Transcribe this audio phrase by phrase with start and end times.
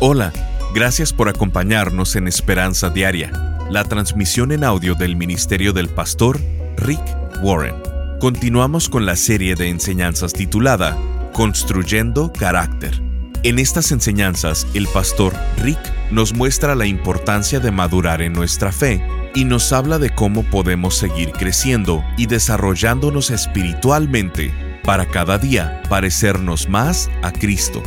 [0.00, 0.32] Hola,
[0.72, 3.32] gracias por acompañarnos en Esperanza Diaria,
[3.68, 6.40] la transmisión en audio del Ministerio del Pastor
[6.76, 7.02] Rick
[7.42, 7.74] Warren.
[8.20, 10.96] Continuamos con la serie de enseñanzas titulada
[11.32, 13.02] Construyendo Carácter.
[13.42, 15.80] En estas enseñanzas, el pastor Rick
[16.12, 19.04] nos muestra la importancia de madurar en nuestra fe
[19.34, 24.52] y nos habla de cómo podemos seguir creciendo y desarrollándonos espiritualmente
[24.84, 27.82] para cada día parecernos más a Cristo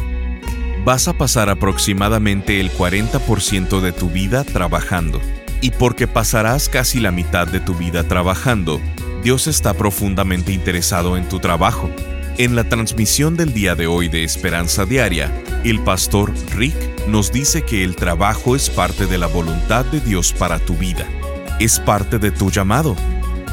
[0.83, 5.21] vas a pasar aproximadamente el 40% de tu vida trabajando.
[5.61, 8.81] Y porque pasarás casi la mitad de tu vida trabajando,
[9.23, 11.89] Dios está profundamente interesado en tu trabajo.
[12.37, 15.31] En la transmisión del día de hoy de Esperanza Diaria,
[15.63, 16.75] el pastor Rick
[17.07, 21.07] nos dice que el trabajo es parte de la voluntad de Dios para tu vida.
[21.59, 22.95] Es parte de tu llamado.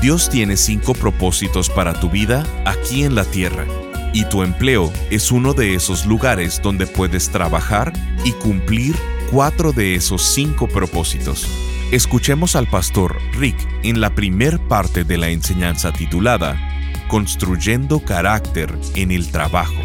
[0.01, 3.67] Dios tiene cinco propósitos para tu vida aquí en la tierra
[4.13, 7.93] y tu empleo es uno de esos lugares donde puedes trabajar
[8.25, 8.95] y cumplir
[9.31, 11.47] cuatro de esos cinco propósitos.
[11.91, 16.57] Escuchemos al pastor Rick en la primer parte de la enseñanza titulada
[17.09, 19.81] Construyendo carácter en el trabajo.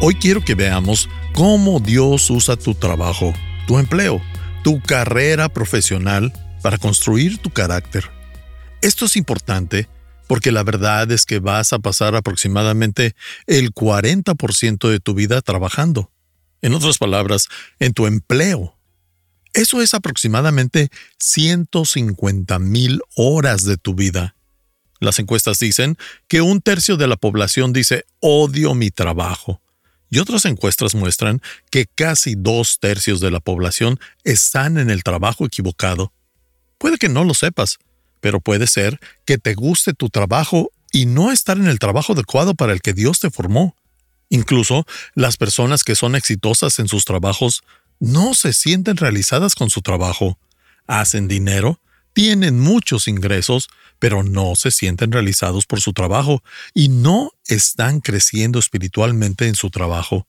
[0.00, 3.34] Hoy quiero que veamos cómo Dios usa tu trabajo,
[3.66, 4.22] tu empleo,
[4.64, 8.10] tu carrera profesional para construir tu carácter.
[8.80, 9.88] Esto es importante
[10.28, 16.12] porque la verdad es que vas a pasar aproximadamente el 40% de tu vida trabajando.
[16.62, 17.48] En otras palabras,
[17.80, 18.76] en tu empleo.
[19.54, 24.36] Eso es aproximadamente 150 mil horas de tu vida.
[25.00, 25.96] Las encuestas dicen
[26.28, 29.62] que un tercio de la población dice odio mi trabajo.
[30.10, 31.40] Y otras encuestas muestran
[31.70, 36.12] que casi dos tercios de la población están en el trabajo equivocado.
[36.78, 37.78] Puede que no lo sepas,
[38.20, 42.54] pero puede ser que te guste tu trabajo y no estar en el trabajo adecuado
[42.54, 43.76] para el que Dios te formó.
[44.30, 47.62] Incluso las personas que son exitosas en sus trabajos
[48.00, 50.38] no se sienten realizadas con su trabajo.
[50.86, 51.80] Hacen dinero,
[52.12, 56.42] tienen muchos ingresos, pero no se sienten realizados por su trabajo
[56.74, 60.26] y no están creciendo espiritualmente en su trabajo.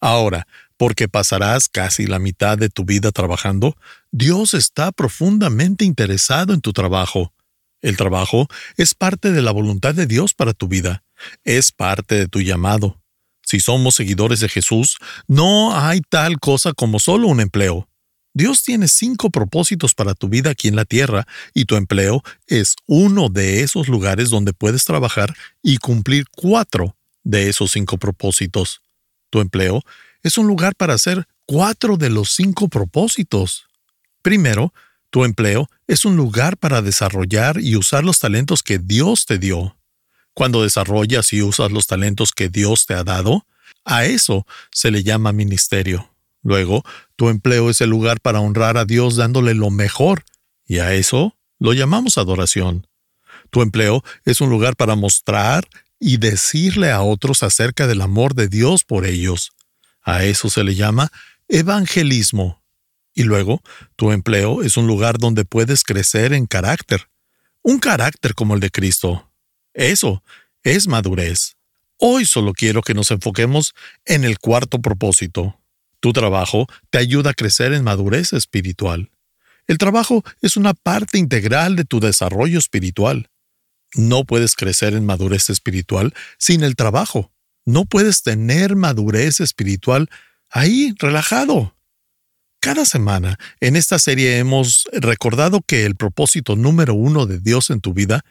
[0.00, 0.46] Ahora,
[0.80, 3.76] porque pasarás casi la mitad de tu vida trabajando,
[4.12, 7.34] Dios está profundamente interesado en tu trabajo.
[7.82, 8.48] El trabajo
[8.78, 11.04] es parte de la voluntad de Dios para tu vida,
[11.44, 12.98] es parte de tu llamado.
[13.42, 14.96] Si somos seguidores de Jesús,
[15.28, 17.86] no hay tal cosa como solo un empleo.
[18.32, 22.76] Dios tiene cinco propósitos para tu vida aquí en la tierra y tu empleo es
[22.86, 28.80] uno de esos lugares donde puedes trabajar y cumplir cuatro de esos cinco propósitos.
[29.28, 29.82] Tu empleo
[30.22, 33.66] es un lugar para hacer cuatro de los cinco propósitos.
[34.22, 34.72] Primero,
[35.10, 39.76] tu empleo es un lugar para desarrollar y usar los talentos que Dios te dio.
[40.34, 43.46] Cuando desarrollas y usas los talentos que Dios te ha dado,
[43.84, 46.14] a eso se le llama ministerio.
[46.42, 46.84] Luego,
[47.16, 50.24] tu empleo es el lugar para honrar a Dios dándole lo mejor,
[50.66, 52.86] y a eso lo llamamos adoración.
[53.50, 58.48] Tu empleo es un lugar para mostrar y decirle a otros acerca del amor de
[58.48, 59.52] Dios por ellos.
[60.02, 61.10] A eso se le llama
[61.48, 62.62] evangelismo.
[63.14, 63.62] Y luego,
[63.96, 67.08] tu empleo es un lugar donde puedes crecer en carácter.
[67.62, 69.30] Un carácter como el de Cristo.
[69.74, 70.22] Eso
[70.62, 71.56] es madurez.
[71.98, 73.74] Hoy solo quiero que nos enfoquemos
[74.06, 75.60] en el cuarto propósito.
[76.00, 79.10] Tu trabajo te ayuda a crecer en madurez espiritual.
[79.66, 83.28] El trabajo es una parte integral de tu desarrollo espiritual.
[83.94, 87.32] No puedes crecer en madurez espiritual sin el trabajo.
[87.70, 90.10] No puedes tener madurez espiritual
[90.50, 91.76] ahí, relajado.
[92.58, 97.80] Cada semana en esta serie hemos recordado que el propósito número uno de Dios en
[97.80, 98.24] tu vida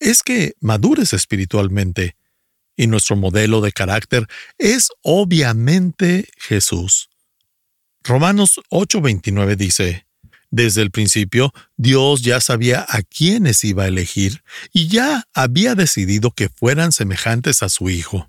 [0.00, 2.16] es que madures espiritualmente.
[2.76, 4.26] Y nuestro modelo de carácter
[4.58, 7.10] es obviamente Jesús.
[8.02, 10.04] Romanos 8:29 dice,
[10.50, 16.32] Desde el principio, Dios ya sabía a quiénes iba a elegir y ya había decidido
[16.32, 18.28] que fueran semejantes a su Hijo.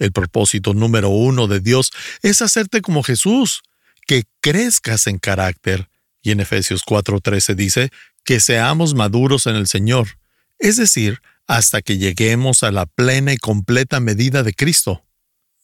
[0.00, 3.62] El propósito número uno de Dios es hacerte como Jesús,
[4.08, 5.88] que crezcas en carácter.
[6.22, 7.90] Y en Efesios 4:13 dice,
[8.24, 10.18] que seamos maduros en el Señor,
[10.58, 15.04] es decir, hasta que lleguemos a la plena y completa medida de Cristo.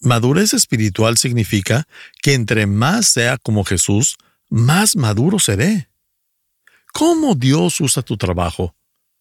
[0.00, 1.86] Madurez espiritual significa
[2.22, 4.16] que entre más sea como Jesús,
[4.48, 5.88] más maduro seré.
[6.92, 8.74] ¿Cómo Dios usa tu trabajo?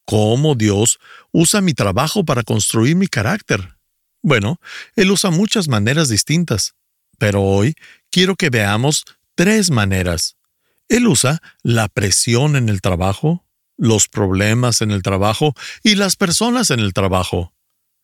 [0.06, 1.00] ¿Cómo Dios
[1.32, 3.75] usa mi trabajo para construir mi carácter?
[4.26, 4.60] Bueno,
[4.96, 6.74] él usa muchas maneras distintas,
[7.20, 7.76] pero hoy
[8.10, 9.06] quiero que veamos
[9.36, 10.36] tres maneras.
[10.90, 13.46] Él usa la presión en el trabajo,
[13.78, 17.54] los problemas en el trabajo y las personas en el trabajo.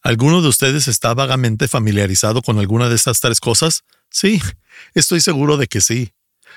[0.03, 3.83] ¿Alguno de ustedes está vagamente familiarizado con alguna de estas tres cosas?
[4.11, 4.39] Sí,
[4.93, 6.13] estoy seguro de que sí.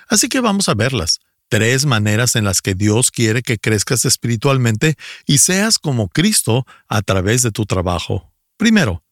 [0.09, 1.21] Así que vamos a verlas.
[1.49, 7.01] Tres maneras en las que Dios quiere que crezcas espiritualmente y seas como Cristo a
[7.01, 8.31] través de tu trabajo.
[8.59, 9.04] Primero,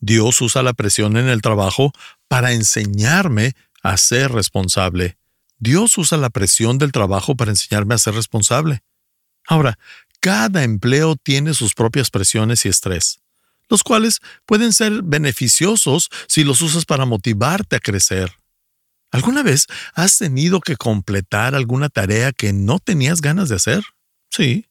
[0.00, 1.92] Dios usa la presión en el trabajo
[2.28, 5.16] para enseñarme a ser responsable.
[5.58, 8.82] Dios usa la presión del trabajo para enseñarme a ser responsable.
[9.46, 9.78] Ahora,
[10.20, 13.20] cada empleo tiene sus propias presiones y estrés,
[13.68, 18.32] los cuales pueden ser beneficiosos si los usas para motivarte a crecer.
[19.12, 23.84] ¿Alguna vez has tenido que completar alguna tarea que no tenías ganas de hacer?
[24.30, 24.66] Sí.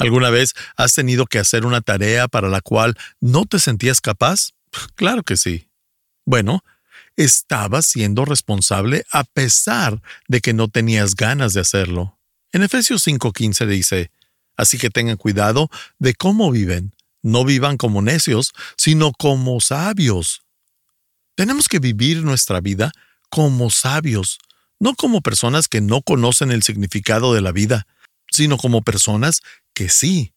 [0.00, 4.50] ¿Alguna vez has tenido que hacer una tarea para la cual no te sentías capaz?
[4.94, 5.68] Claro que sí.
[6.24, 6.64] Bueno,
[7.16, 12.18] estabas siendo responsable a pesar de que no tenías ganas de hacerlo.
[12.52, 14.10] En Efesios 5:15 dice,
[14.56, 16.94] Así que tengan cuidado de cómo viven.
[17.22, 20.42] No vivan como necios, sino como sabios.
[21.34, 22.92] Tenemos que vivir nuestra vida
[23.30, 24.38] como sabios,
[24.78, 27.86] no como personas que no conocen el significado de la vida,
[28.30, 29.40] sino como personas
[29.80, 30.34] que sí.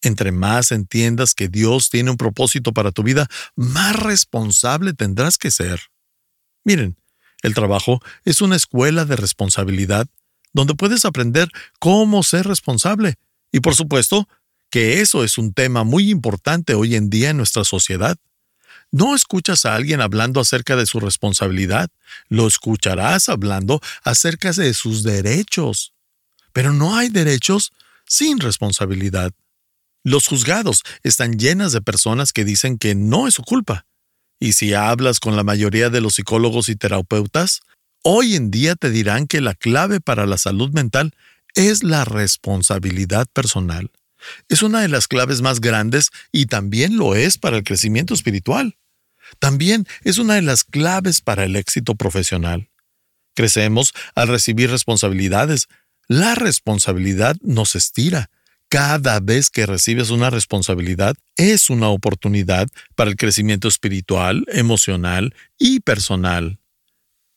[0.00, 5.50] Entre más entiendas que Dios tiene un propósito para tu vida, más responsable tendrás que
[5.50, 5.80] ser.
[6.62, 6.96] Miren,
[7.42, 10.06] el trabajo es una escuela de responsabilidad
[10.52, 11.48] donde puedes aprender
[11.80, 13.16] cómo ser responsable.
[13.50, 14.28] Y por supuesto,
[14.70, 18.16] que eso es un tema muy importante hoy en día en nuestra sociedad.
[18.92, 21.90] No escuchas a alguien hablando acerca de su responsabilidad,
[22.28, 25.92] lo escucharás hablando acerca de sus derechos.
[26.52, 27.72] Pero no hay derechos
[28.06, 29.32] sin responsabilidad.
[30.04, 33.86] Los juzgados están llenas de personas que dicen que no es su culpa.
[34.38, 37.62] Y si hablas con la mayoría de los psicólogos y terapeutas,
[38.02, 41.12] hoy en día te dirán que la clave para la salud mental
[41.54, 43.90] es la responsabilidad personal.
[44.48, 48.76] Es una de las claves más grandes y también lo es para el crecimiento espiritual.
[49.38, 52.68] También es una de las claves para el éxito profesional.
[53.34, 55.68] Crecemos al recibir responsabilidades.
[56.08, 58.30] La responsabilidad nos estira,
[58.68, 65.80] cada vez que recibes una responsabilidad es una oportunidad para el crecimiento espiritual, emocional y
[65.80, 66.58] personal.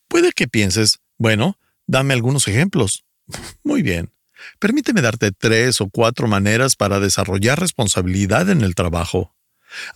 [0.08, 1.58] Puede que pienses, bueno,
[1.88, 3.06] dame algunos ejemplos.
[3.64, 4.12] Muy bien.
[4.60, 9.36] Permíteme darte tres o cuatro maneras para desarrollar responsabilidad en el trabajo.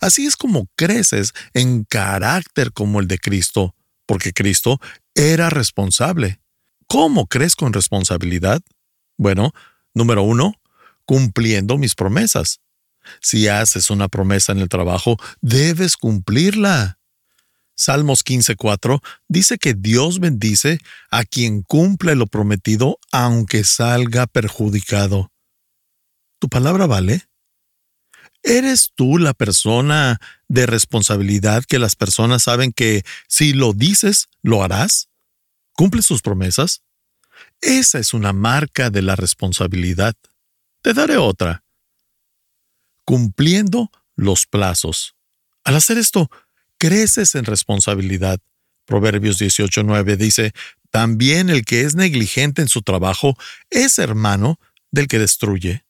[0.00, 3.74] Así es como creces en carácter como el de Cristo,
[4.06, 4.80] porque Cristo
[5.14, 6.40] era responsable.
[6.86, 8.62] ¿Cómo crezco en responsabilidad?
[9.16, 9.52] Bueno,
[9.94, 10.54] número uno,
[11.04, 12.60] cumpliendo mis promesas.
[13.20, 16.98] Si haces una promesa en el trabajo, debes cumplirla.
[17.76, 20.78] Salmos 15:4 dice que Dios bendice
[21.10, 25.32] a quien cumple lo prometido aunque salga perjudicado.
[26.38, 27.26] ¿Tu palabra vale?
[28.42, 34.62] ¿Eres tú la persona de responsabilidad que las personas saben que si lo dices, lo
[34.62, 35.08] harás?
[35.74, 36.82] ¿Cumples sus promesas?
[37.60, 40.14] Esa es una marca de la responsabilidad.
[40.82, 41.64] Te daré otra.
[43.04, 45.14] Cumpliendo los plazos.
[45.64, 46.30] Al hacer esto,
[46.78, 48.40] creces en responsabilidad.
[48.86, 50.52] Proverbios 18:9 dice,
[50.90, 53.36] también el que es negligente en su trabajo
[53.70, 54.60] es hermano
[54.92, 55.84] del que destruye.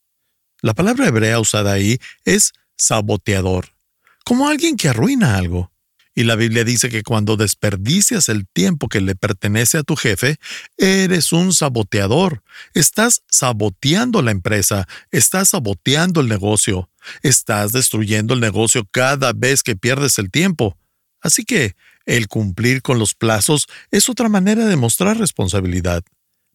[0.63, 3.77] La palabra hebrea usada ahí es saboteador,
[4.25, 5.74] como alguien que arruina algo.
[6.15, 10.37] Y la Biblia dice que cuando desperdicias el tiempo que le pertenece a tu jefe,
[10.77, 12.43] eres un saboteador.
[12.73, 16.89] Estás saboteando la empresa, estás saboteando el negocio,
[17.23, 20.79] estás destruyendo el negocio cada vez que pierdes el tiempo.
[21.21, 21.75] Así que
[22.07, 26.05] el cumplir con los plazos es otra manera de mostrar responsabilidad.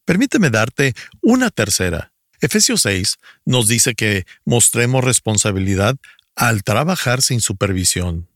[0.06, 2.14] Permíteme darte una tercera.
[2.40, 5.98] Efesios 6 nos dice que mostremos responsabilidad
[6.36, 8.29] al trabajar sin supervisión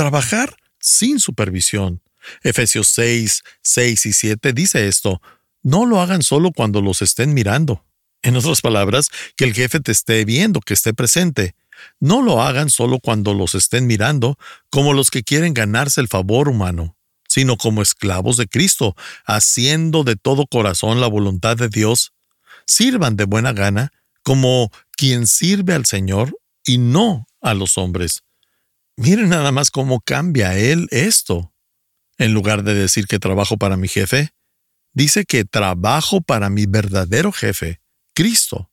[0.00, 2.00] trabajar sin supervisión.
[2.42, 5.20] Efesios 6, 6 y 7 dice esto,
[5.62, 7.84] no lo hagan solo cuando los estén mirando.
[8.22, 11.54] En otras palabras, que el jefe te esté viendo, que esté presente.
[11.98, 14.38] No lo hagan solo cuando los estén mirando,
[14.70, 16.96] como los que quieren ganarse el favor humano,
[17.28, 22.14] sino como esclavos de Cristo, haciendo de todo corazón la voluntad de Dios.
[22.66, 23.92] Sirvan de buena gana,
[24.22, 28.22] como quien sirve al Señor y no a los hombres
[29.02, 31.54] Miren nada más cómo cambia él esto.
[32.18, 34.34] En lugar de decir que trabajo para mi jefe,
[34.92, 37.80] dice que trabajo para mi verdadero jefe,
[38.14, 38.70] Cristo.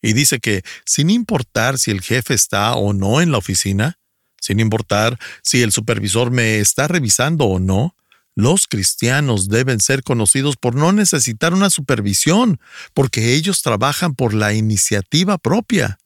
[0.00, 3.98] Y dice que sin importar si el jefe está o no en la oficina,
[4.40, 7.96] sin importar si el supervisor me está revisando o no,
[8.36, 12.60] los cristianos deben ser conocidos por no necesitar una supervisión,
[12.92, 15.98] porque ellos trabajan por la iniciativa propia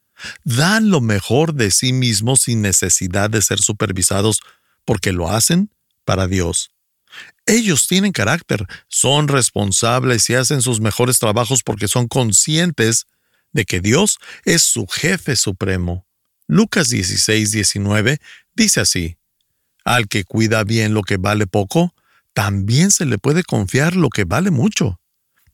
[0.45, 4.41] dan lo mejor de sí mismos sin necesidad de ser supervisados
[4.85, 5.71] porque lo hacen
[6.05, 6.71] para Dios.
[7.47, 13.07] Ellos tienen carácter, son responsables y hacen sus mejores trabajos porque son conscientes
[13.53, 16.07] de que Dios es su jefe supremo.
[16.47, 18.21] Lucas 16, 19
[18.55, 19.17] dice así,
[19.85, 21.95] Al que cuida bien lo que vale poco,
[22.33, 25.01] también se le puede confiar lo que vale mucho.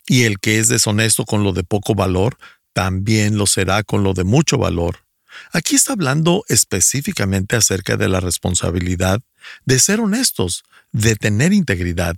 [0.07, 2.37] Y el que es deshonesto con lo de poco valor,
[2.75, 4.99] también lo será con lo de mucho valor.
[5.53, 9.21] Aquí está hablando específicamente acerca de la responsabilidad
[9.65, 12.17] de ser honestos, de tener integridad.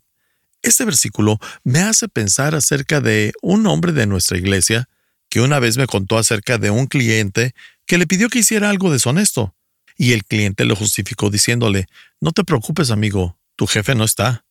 [0.62, 4.88] Este versículo me hace pensar acerca de un hombre de nuestra iglesia
[5.28, 7.54] que una vez me contó acerca de un cliente
[7.86, 9.54] que le pidió que hiciera algo deshonesto.
[9.98, 11.86] Y el cliente lo justificó diciéndole,
[12.20, 14.44] No te preocupes, amigo, tu jefe no está.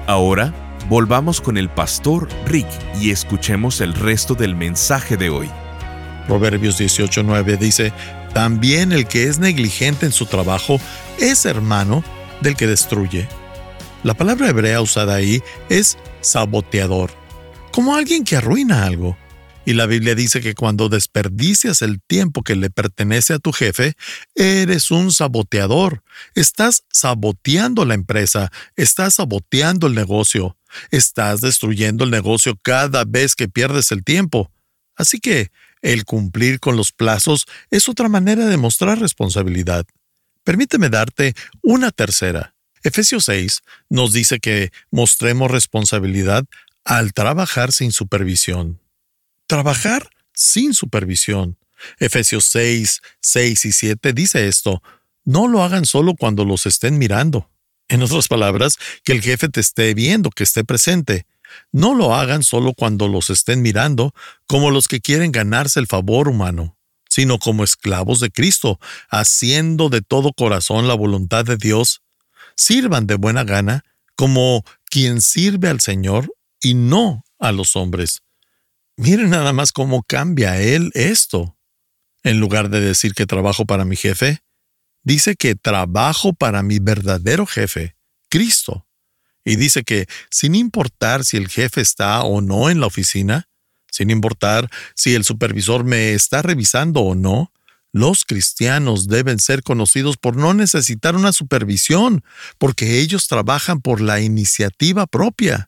[0.08, 0.54] Ahora,
[0.90, 2.68] volvamos con el pastor Rick
[3.00, 5.50] y escuchemos el resto del mensaje de hoy.
[6.28, 7.94] Proverbios 18:9 dice,
[8.34, 10.80] también el que es negligente en su trabajo
[11.20, 12.04] es hermano
[12.42, 13.28] del que destruye.
[14.04, 17.12] La palabra hebrea usada ahí es saboteador,
[17.72, 19.18] como alguien que arruina algo.
[19.66, 23.94] Y la Biblia dice que cuando desperdicias el tiempo que le pertenece a tu jefe,
[24.36, 26.04] eres un saboteador.
[26.36, 30.58] Estás saboteando la empresa, estás saboteando el negocio,
[30.92, 34.52] estás destruyendo el negocio cada vez que pierdes el tiempo.
[34.96, 35.52] Así que
[35.82, 39.86] el cumplir con los plazos es otra manera de mostrar responsabilidad.
[40.44, 42.56] Permíteme darte una tercera.
[42.84, 46.46] Efesios 6 nos dice que mostremos responsabilidad
[46.84, 48.82] al trabajar sin supervisión.
[49.48, 51.58] Trabajar sin supervisión.
[52.00, 54.82] Efesios 6, 6 y 7 dice esto,
[55.26, 57.50] no lo hagan solo cuando los estén mirando.
[57.94, 61.28] En otras palabras, que el jefe te esté viendo, que esté presente.
[61.72, 64.16] No lo hagan solo cuando los estén mirando,
[64.48, 66.76] como los que quieren ganarse el favor humano,
[67.08, 68.80] sino como esclavos de Cristo,
[69.12, 72.02] haciendo de todo corazón la voluntad de Dios.
[72.56, 73.84] Sirvan de buena gana,
[74.16, 78.24] como quien sirve al Señor y no a los hombres.
[78.98, 81.56] Miren nada más cómo cambia él esto.
[82.24, 84.43] En lugar de decir que trabajo para mi jefe,
[85.04, 87.96] dice que trabajo para mi verdadero jefe,
[88.30, 88.86] Cristo.
[89.46, 93.50] Y dice que sin importar si el jefe está o no en la oficina,
[93.92, 97.52] sin importar si el supervisor me está revisando o no,
[97.92, 102.24] los cristianos deben ser conocidos por no necesitar una supervisión,
[102.58, 105.68] porque ellos trabajan por la iniciativa propia.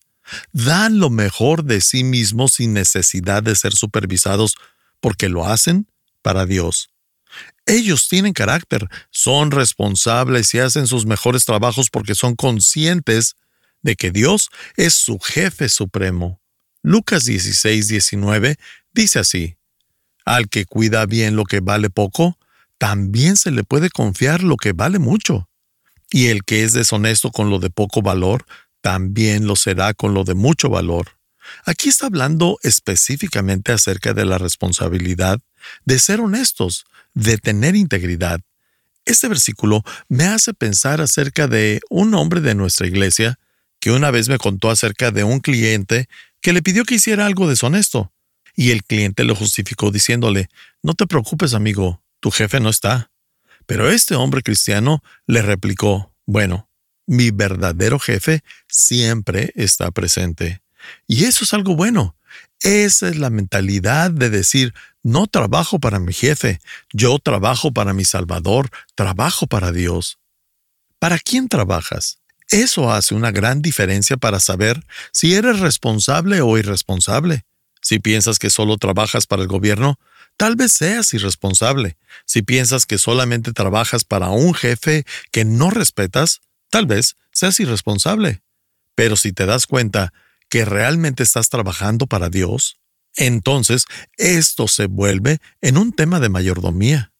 [0.52, 4.56] Dan lo mejor de sí mismos sin necesidad de ser supervisados,
[5.00, 5.88] porque lo hacen
[6.24, 6.90] para Dios.
[7.66, 13.36] Ellos tienen carácter, son responsables y hacen sus mejores trabajos porque son conscientes
[13.82, 16.42] de que Dios es su jefe supremo.
[16.84, 18.58] Lucas 16, 19
[18.94, 19.58] dice así,
[20.26, 22.38] Al que cuida bien lo que vale poco,
[22.78, 25.50] también se le puede confiar lo que vale mucho.
[26.12, 28.46] Y el que es deshonesto con lo de poco valor,
[28.82, 31.18] también lo será con lo de mucho valor.
[31.66, 35.40] Aquí está hablando específicamente acerca de la responsabilidad
[35.86, 38.42] de ser honestos, de tener integridad.
[39.06, 43.40] Este versículo me hace pensar acerca de un hombre de nuestra iglesia
[43.80, 46.10] que una vez me contó acerca de un cliente
[46.42, 48.12] que le pidió que hiciera algo deshonesto.
[48.56, 50.50] Y el cliente lo justificó diciéndole,
[50.82, 53.12] No te preocupes, amigo, tu jefe no está.
[53.66, 56.70] Pero este hombre cristiano le replicó, Bueno,
[57.06, 60.62] mi verdadero jefe siempre está presente.
[61.08, 62.16] Y eso es algo bueno.
[62.62, 64.74] Esa es la mentalidad de decir,
[65.06, 66.60] no trabajo para mi jefe,
[66.92, 70.18] yo trabajo para mi Salvador, trabajo para Dios.
[70.98, 72.18] ¿Para quién trabajas?
[72.50, 77.46] Eso hace una gran diferencia para saber si eres responsable o irresponsable.
[77.84, 80.00] Si piensas que solo trabajas para el gobierno,
[80.38, 81.98] tal vez seas irresponsable.
[82.26, 86.42] Si piensas que solamente trabajas para un jefe que no respetas,
[86.72, 88.42] tal vez seas irresponsable.
[88.96, 90.14] Pero si te das cuenta
[90.50, 92.80] que realmente estás trabajando para Dios,
[93.16, 93.86] entonces
[94.18, 97.12] esto se vuelve en un tema de mayordomía.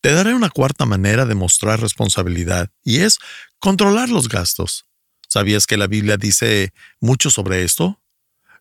[0.00, 3.18] Te daré una cuarta manera de mostrar responsabilidad, y es
[3.58, 4.86] controlar los gastos.
[5.28, 8.00] ¿Sabías que la Biblia dice mucho sobre esto?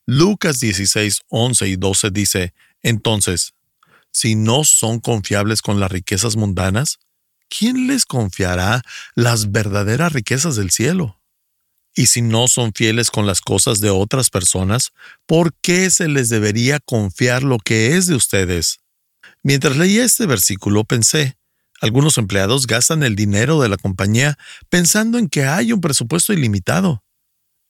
[0.05, 3.53] Lucas 16, 11 y 12 dice, entonces,
[4.11, 6.99] si no son confiables con las riquezas mundanas,
[7.49, 8.81] ¿quién les confiará
[9.15, 11.16] las verdaderas riquezas del cielo?
[11.97, 14.91] Y si no son fieles con las cosas de otras personas,
[15.25, 18.81] ¿por qué se les debería confiar lo que es de ustedes?
[19.41, 21.39] Mientras leía este versículo pensé,
[21.81, 24.37] algunos empleados gastan el dinero de la compañía
[24.69, 27.03] pensando en que hay un presupuesto ilimitado.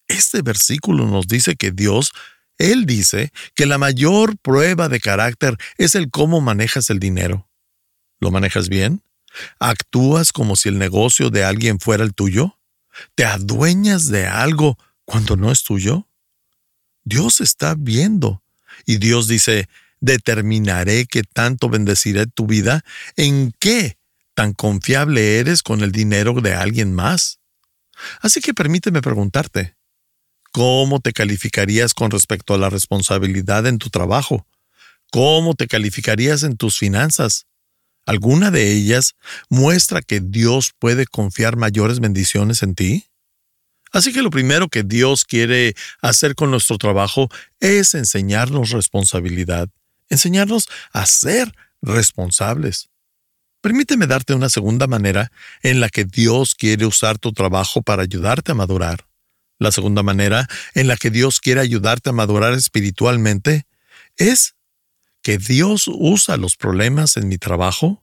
[0.09, 2.11] Este versículo nos dice que Dios,
[2.57, 7.47] Él dice que la mayor prueba de carácter es el cómo manejas el dinero.
[8.19, 9.01] ¿Lo manejas bien?
[9.57, 12.56] ¿Actúas como si el negocio de alguien fuera el tuyo?
[13.15, 16.07] ¿Te adueñas de algo cuando no es tuyo?
[17.03, 18.43] Dios está viendo
[18.85, 22.83] y Dios dice, determinaré que tanto bendeciré tu vida
[23.15, 23.97] en qué
[24.33, 27.39] tan confiable eres con el dinero de alguien más.
[28.21, 29.75] Así que permíteme preguntarte,
[30.51, 34.45] ¿cómo te calificarías con respecto a la responsabilidad en tu trabajo?
[35.11, 37.47] ¿Cómo te calificarías en tus finanzas?
[38.07, 39.15] ¿Alguna de ellas
[39.49, 43.05] muestra que Dios puede confiar mayores bendiciones en ti?
[43.91, 47.27] Así que lo primero que Dios quiere hacer con nuestro trabajo
[47.59, 49.67] es enseñarnos responsabilidad,
[50.07, 52.89] enseñarnos a ser responsables.
[53.59, 55.29] Permíteme darte una segunda manera
[55.61, 59.05] en la que Dios quiere usar tu trabajo para ayudarte a madurar.
[59.59, 63.67] La segunda manera en la que Dios quiere ayudarte a madurar espiritualmente
[64.15, 64.55] es
[65.27, 68.01] que Dios usa los problemas en mi trabajo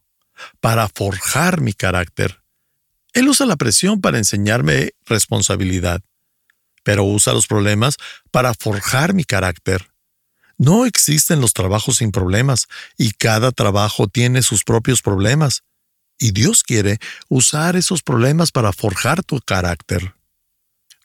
[0.60, 2.42] para forjar mi carácter.
[3.14, 6.02] Él usa la presión para enseñarme responsabilidad,
[6.82, 7.96] pero usa los problemas
[8.30, 9.90] para forjar mi carácter.
[10.58, 12.66] No existen los trabajos sin problemas,
[12.98, 15.62] y cada trabajo tiene sus propios problemas,
[16.18, 16.98] y Dios quiere
[17.30, 20.14] usar esos problemas para forjar tu carácter.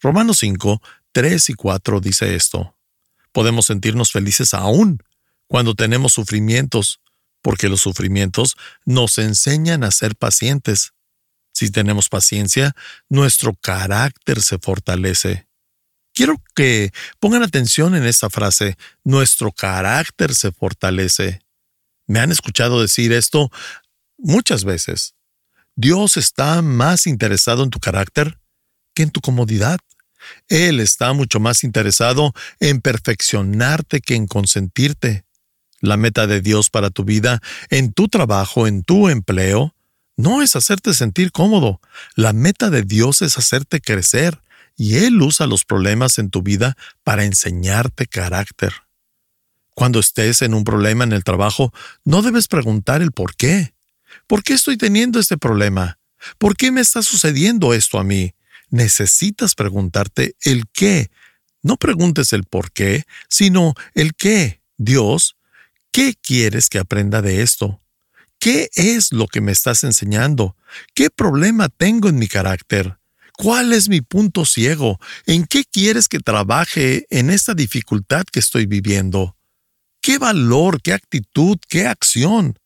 [0.01, 0.81] Romanos 5,
[1.13, 2.75] 3 y 4 dice esto.
[3.31, 5.01] Podemos sentirnos felices aún
[5.49, 7.01] cuando tenemos sufrimientos,
[7.41, 10.93] porque los sufrimientos nos enseñan a ser pacientes.
[11.51, 12.75] Si tenemos paciencia,
[13.09, 15.47] nuestro carácter se fortalece.
[16.13, 21.41] Quiero que pongan atención en esta frase, nuestro carácter se fortalece.
[22.05, 23.49] Me han escuchado decir esto
[24.17, 25.15] muchas veces.
[25.75, 28.39] Dios está más interesado en tu carácter
[28.93, 29.79] que en tu comodidad.
[30.47, 35.25] Él está mucho más interesado en perfeccionarte que en consentirte.
[35.81, 39.75] La meta de Dios para tu vida, en tu trabajo, en tu empleo,
[40.17, 41.79] no es hacerte sentir cómodo.
[42.15, 44.39] La meta de Dios es hacerte crecer,
[44.75, 48.73] y Él usa los problemas en tu vida para enseñarte carácter.
[49.75, 53.73] Cuando estés en un problema en el trabajo, no debes preguntar el por qué.
[54.27, 55.99] ¿Por qué estoy teniendo este problema?
[56.37, 58.33] ¿Por qué me está sucediendo esto a mí?
[58.69, 61.11] Necesitas preguntarte el qué.
[61.61, 64.61] No preguntes el por qué, sino el qué.
[64.77, 65.35] Dios,
[65.91, 67.81] ¿qué quieres que aprenda de esto?
[68.39, 70.55] ¿Qué es lo que me estás enseñando?
[70.95, 72.97] ¿Qué problema tengo en mi carácter?
[73.37, 74.99] ¿Cuál es mi punto ciego?
[75.25, 79.37] ¿En qué quieres que trabaje en esta dificultad que estoy viviendo?
[80.01, 82.57] ¿Qué valor, qué actitud, qué acción?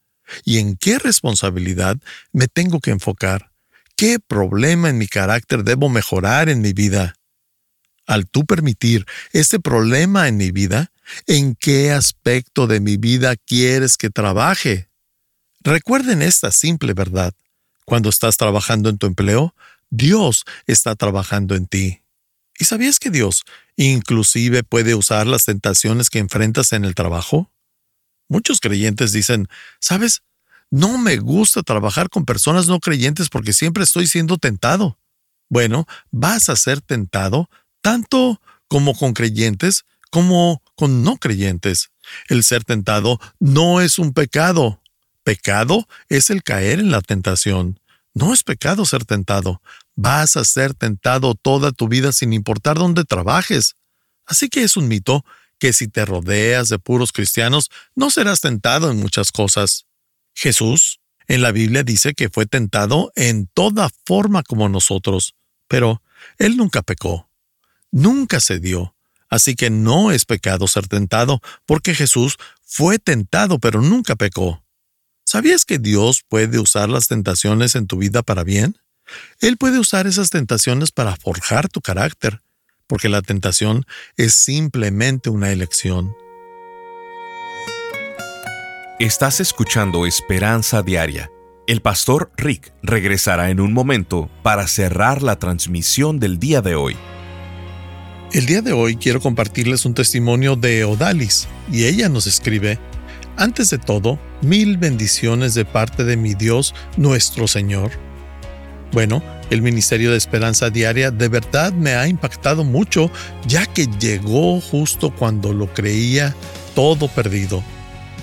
[0.45, 1.97] ¿Y en qué responsabilidad
[2.31, 3.51] me tengo que enfocar?
[3.95, 7.15] ¿Qué problema en mi carácter debo mejorar en mi vida?
[8.05, 10.91] Al tú permitir este problema en mi vida,
[11.27, 14.89] ¿en qué aspecto de mi vida quieres que trabaje?
[15.61, 17.33] Recuerden esta simple verdad.
[17.85, 19.55] Cuando estás trabajando en tu empleo,
[19.89, 22.01] Dios está trabajando en ti.
[22.57, 23.43] ¿Y sabías que Dios
[23.75, 27.51] inclusive puede usar las tentaciones que enfrentas en el trabajo?
[28.27, 29.47] Muchos creyentes dicen,
[29.79, 30.23] ¿sabes?
[30.71, 34.97] No me gusta trabajar con personas no creyentes porque siempre estoy siendo tentado.
[35.49, 37.49] Bueno, vas a ser tentado
[37.81, 41.91] tanto como con creyentes como con no creyentes.
[42.27, 44.81] El ser tentado no es un pecado.
[45.23, 47.79] Pecado es el caer en la tentación.
[48.13, 49.61] No es pecado ser tentado.
[49.95, 53.75] Vas a ser tentado toda tu vida sin importar dónde trabajes.
[54.25, 55.25] Así que es un mito
[55.59, 59.85] que si te rodeas de puros cristianos, no serás tentado en muchas cosas.
[60.33, 65.35] Jesús, en la Biblia dice que fue tentado en toda forma como nosotros,
[65.67, 66.01] pero
[66.37, 67.29] Él nunca pecó.
[67.91, 68.95] Nunca se dio.
[69.33, 74.63] Así que no es pecado ser tentado, porque Jesús fue tentado, pero nunca pecó.
[75.25, 78.77] ¿Sabías que Dios puede usar las tentaciones en tu vida para bien?
[79.39, 82.43] Él puede usar esas tentaciones para forjar tu carácter,
[82.85, 86.15] porque la tentación es simplemente una elección.
[88.99, 91.31] Estás escuchando Esperanza Diaria.
[91.65, 96.95] El pastor Rick regresará en un momento para cerrar la transmisión del día de hoy.
[98.33, 102.79] El día de hoy quiero compartirles un testimonio de Odalis, y ella nos escribe,
[103.37, 107.91] antes de todo, mil bendiciones de parte de mi Dios nuestro Señor.
[108.91, 113.11] Bueno, el Ministerio de Esperanza Diaria de verdad me ha impactado mucho,
[113.45, 116.35] ya que llegó justo cuando lo creía
[116.73, 117.63] todo perdido.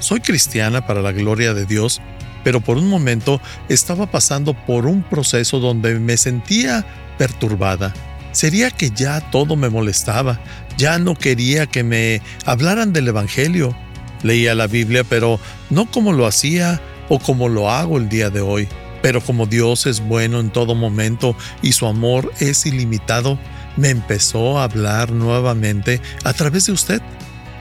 [0.00, 2.02] Soy cristiana para la gloria de Dios,
[2.42, 6.84] pero por un momento estaba pasando por un proceso donde me sentía
[7.16, 7.94] perturbada.
[8.32, 10.40] Sería que ya todo me molestaba,
[10.76, 13.74] ya no quería que me hablaran del Evangelio,
[14.22, 15.40] Leía la Biblia, pero
[15.70, 18.68] no como lo hacía o como lo hago el día de hoy.
[19.02, 23.38] Pero como Dios es bueno en todo momento y su amor es ilimitado,
[23.76, 27.00] me empezó a hablar nuevamente a través de usted.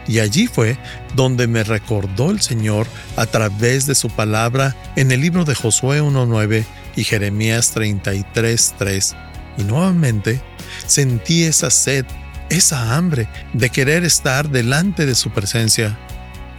[0.05, 0.77] Y allí fue
[1.15, 6.01] donde me recordó el Señor a través de su palabra en el libro de Josué
[6.01, 9.15] 1.9 y Jeremías 33.3.
[9.57, 10.41] Y nuevamente
[10.85, 12.05] sentí esa sed,
[12.49, 15.97] esa hambre de querer estar delante de su presencia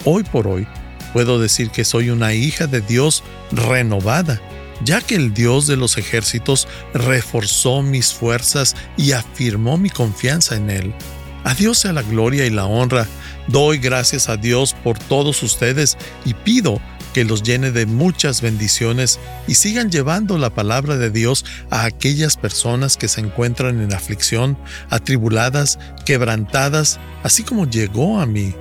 [0.04, 0.66] Hoy por hoy,
[1.12, 4.40] puedo decir que soy una hija de Dios renovada,
[4.82, 10.70] ya que el Dios de los ejércitos reforzó mis fuerzas y afirmó mi confianza en
[10.70, 10.94] Él.
[11.44, 13.06] A Dios sea la gloria y la honra.
[13.46, 16.80] Doy gracias a Dios por todos ustedes y pido
[17.12, 22.36] que los llene de muchas bendiciones y sigan llevando la palabra de Dios a aquellas
[22.36, 24.56] personas que se encuentran en aflicción,
[24.90, 28.54] atribuladas, quebrantadas, así como llegó a mí.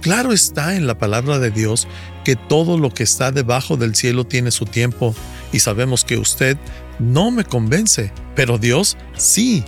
[0.00, 1.88] Claro está en la palabra de Dios
[2.24, 5.14] que todo lo que está debajo del cielo tiene su tiempo
[5.52, 6.56] y sabemos que usted
[6.98, 9.64] no me convence, pero Dios sí.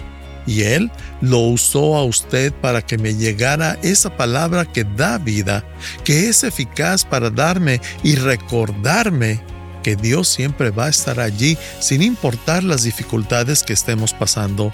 [0.48, 5.62] Y Él lo usó a usted para que me llegara esa palabra que da vida,
[6.04, 9.42] que es eficaz para darme y recordarme
[9.82, 14.72] que Dios siempre va a estar allí sin importar las dificultades que estemos pasando.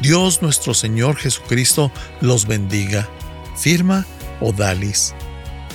[0.00, 3.06] Dios nuestro Señor Jesucristo los bendiga.
[3.58, 4.06] Firma
[4.40, 5.14] Odalis.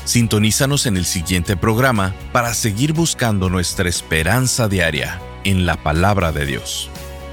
[0.05, 6.47] Sintonízanos en el siguiente programa para seguir buscando nuestra esperanza diaria en la palabra de
[6.47, 6.89] Dios.